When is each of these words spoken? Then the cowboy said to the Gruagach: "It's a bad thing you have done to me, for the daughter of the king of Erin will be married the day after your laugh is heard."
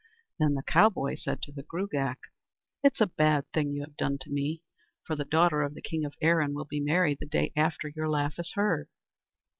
Then 0.39 0.55
the 0.55 0.63
cowboy 0.63 1.13
said 1.13 1.43
to 1.43 1.51
the 1.51 1.61
Gruagach: 1.61 2.31
"It's 2.83 3.01
a 3.01 3.05
bad 3.05 3.45
thing 3.53 3.69
you 3.69 3.81
have 3.81 3.95
done 3.97 4.17
to 4.21 4.31
me, 4.31 4.63
for 5.05 5.15
the 5.15 5.23
daughter 5.25 5.61
of 5.61 5.75
the 5.75 5.81
king 5.83 6.05
of 6.05 6.15
Erin 6.23 6.55
will 6.55 6.65
be 6.65 6.79
married 6.79 7.19
the 7.19 7.27
day 7.27 7.53
after 7.55 7.87
your 7.87 8.09
laugh 8.09 8.39
is 8.39 8.53
heard." 8.55 8.89